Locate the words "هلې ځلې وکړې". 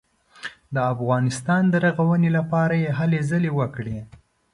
2.99-3.99